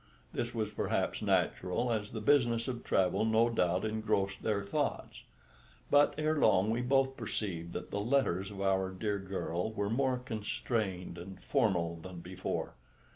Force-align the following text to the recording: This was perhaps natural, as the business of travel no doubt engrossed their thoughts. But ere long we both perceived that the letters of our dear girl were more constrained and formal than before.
This 0.33 0.51
was 0.51 0.71
perhaps 0.71 1.21
natural, 1.21 1.91
as 1.91 2.09
the 2.09 2.21
business 2.21 2.67
of 2.67 2.83
travel 2.83 3.23
no 3.23 3.51
doubt 3.51 3.85
engrossed 3.85 4.41
their 4.41 4.63
thoughts. 4.63 5.21
But 5.91 6.15
ere 6.17 6.37
long 6.39 6.71
we 6.71 6.81
both 6.81 7.15
perceived 7.15 7.73
that 7.73 7.91
the 7.91 7.99
letters 8.01 8.49
of 8.49 8.61
our 8.61 8.89
dear 8.89 9.19
girl 9.19 9.71
were 9.71 9.91
more 9.91 10.17
constrained 10.17 11.19
and 11.19 11.39
formal 11.43 11.97
than 11.97 12.19
before. 12.19 12.73